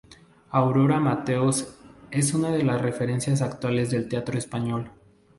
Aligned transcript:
Aurora 0.49 0.99
Mateos 0.99 1.75
es 2.09 2.33
una 2.33 2.49
de 2.49 2.63
las 2.63 2.81
referencias 2.81 3.43
actuales 3.43 3.91
del 3.91 4.09
teatro 4.09 4.35
español. 4.35 4.89